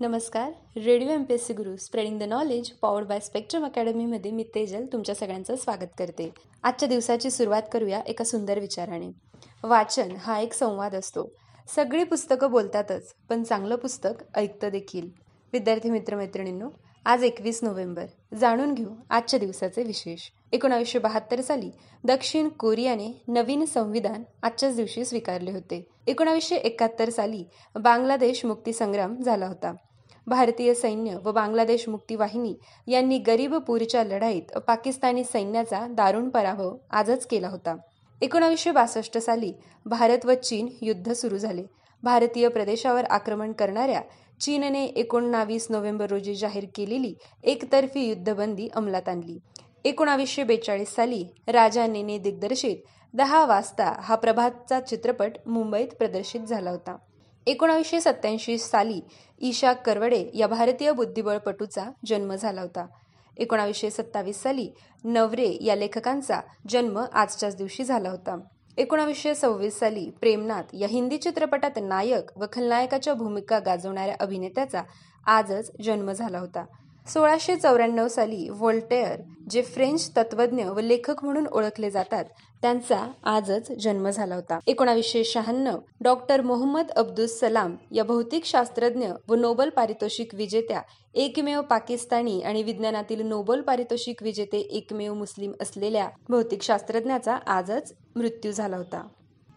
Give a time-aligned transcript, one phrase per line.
[0.00, 0.52] नमस्कार.
[0.76, 4.84] Radio M P S C Guru spreading the knowledge powered by Spectrum अकॅडमीमध्ये मी तेजल
[4.92, 6.30] तुमच्या सगळ्यांचं स्वागत करते.
[6.62, 9.08] आजच्या दिवसाची सुरुवात करूया एका सुंदर विचाराने.
[9.64, 11.32] वाचन हा एक संवाद असतो.
[11.74, 15.08] सगळी पुस्तकं बोलतातच पण चांगलं पुस्तक ऐकतं देखील.
[15.52, 16.68] विद्यार्थी मित्रमैत्रिणींनो
[17.04, 18.06] आज एकवीस नोव्हेंबर.
[18.34, 20.20] जाणून घेऊ आजच्या दिवसाचे विशेष.
[20.52, 21.70] एकोणावीसशे बहात्तर साली
[22.04, 25.84] दक्षिण कोरियाने नवीन संविधान आजच्याच दिवशी स्वीकारले होते.
[26.06, 27.44] एकोणावीसशे एकाहत्तर साली
[27.74, 29.74] बांगलादेश मुक्तीसंग्राम झाला होता.
[30.28, 32.54] भारतीय सैन्य व बांगलादेश मुक्ती वाहिनी
[32.86, 37.76] यांनी गरीबपूरच्या लढाईत पाकिस्तानी सैन्याचा दारुण पराभव आजच केला होता.
[38.22, 39.52] एकोणावीसशे बासष्ट साली
[39.86, 41.62] भारत व चीन युद्ध सुरू झाले.
[42.02, 44.00] भारतीय प्रदेशावर आक्रमण करणाऱ्या
[44.40, 49.38] चीनने एकोणावीस नोव्हेंबर रोजी जाहीर केलेली एकतर्फी युद्धबंदी अंमलात आणली.
[49.84, 52.76] एकोणावीसशे बेचाळीस साली राजा नेने दिग्दर्शित
[53.14, 56.96] दहा वाजता हा प्रभातचा चित्रपट मुंबईत प्रदर्शित झाला होता.
[57.48, 59.00] एकोणावीसशे सत्याऐंशी साली
[59.40, 62.86] ईशा करवडे या भारतीय बुद्धिबळपटूचा जन्म झाला होता.
[63.36, 64.68] एकोणावीसशे सत्तावीस साली
[65.04, 68.36] नवरे या लेखकांचा जन्म आजच्याच दिवशी झाला होता.
[68.76, 74.82] एकोणावीसशे सव्वीस साली प्रेमनाथ या हिंदी चित्रपटात नायक व खलनायकाच्या भूमिका गाजवणाऱ्या अभिनेत्याचा
[75.26, 76.64] आजच जन्म झाला होता.
[77.08, 79.20] सोळाशे चौऱ्याण्णव साली व्होल्टेअर
[79.50, 82.24] जे फ्रेंच तत्वज्ञ व लेखक म्हणून ओळखले जातात
[82.62, 84.58] त्यांचा आजच जन्म झाला होता.
[84.66, 90.80] एकोणावीसशे शहाण्णव डॉक्टर मोहम्मद अब्दुल सलाम या भौतिक शास्त्रज्ञ व नोबल पारितोषिक विजेत्या
[91.14, 98.76] एकमेव पाकिस्तानी आणि विज्ञानातील नोबल पारितोषिक विजेते एकमेव मुस्लिम असलेल्या भौतिक शास्त्रज्ञाचा आजच मृत्यू झाला
[98.76, 99.06] होता.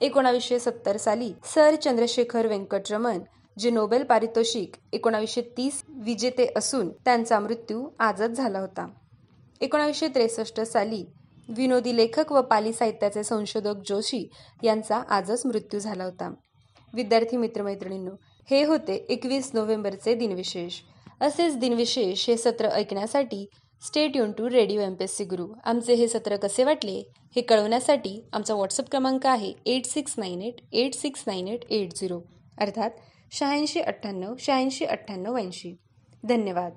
[0.01, 3.19] एकोणावीसशे सत्तर साली सर चंद्रशेखर व्यंकटरमण
[3.57, 8.87] जे नोबेल पारितोषिक एकोणावीसशे तीस विजेते असून त्यांचा मृत्यू आजच झाला होता.
[9.61, 11.03] एकोणावीसशे त्रेसष्ट साली
[11.49, 14.27] विनोदी लेखक व पाली साहित्याचे संशोधक जोशी
[14.63, 16.29] यांचा आजच मृत्यू झाला होता.
[16.93, 18.11] विद्यार्थी मित्रमैत्रिणींनो
[18.49, 20.81] हे होते एकवीस नोव्हेंबरचे दिनविशेष.
[21.21, 23.45] असेच दिनविशेष हे सत्र ऐकण्यासाठी
[23.83, 26.97] stay युन to radio M P S C Guru आमचे हे सत्र कसे वाटले
[27.35, 31.93] हे कळवण्यासाठी आमचा व्हॉट्सअप क्रमांक आहे eight six nine eight eight six nine eight eight
[31.95, 32.19] zero
[32.57, 32.89] अर्थात
[33.31, 35.75] शहाऐंशी अठ्ठ्याण्णव शहाऐंशी अठ्ठ्याण्णव ऐंशी.
[36.23, 36.69] धन्यवाद.